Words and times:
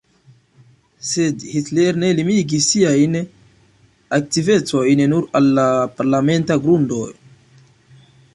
Sed 1.09 1.43
Hitler 1.49 1.99
ne 2.03 2.09
limigis 2.19 2.69
siajn 2.73 3.17
aktivecojn 4.19 5.05
nur 5.13 5.29
al 5.41 5.51
la 5.61 5.67
parlamenta 6.01 6.59
grundo. 6.67 7.05